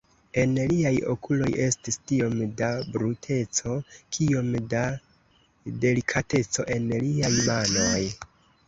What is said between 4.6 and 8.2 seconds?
da delikateco en liaj manoj.